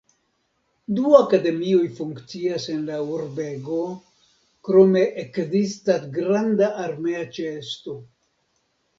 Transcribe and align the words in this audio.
Du 0.99 1.09
akademioj 1.17 1.81
funkcias 1.97 2.63
en 2.75 2.79
la 2.87 2.95
urbego, 3.17 3.75
krome 4.69 5.03
ekzistas 5.25 6.07
granda 6.15 6.71
armea 6.85 7.21
ĉeesto. 7.37 7.95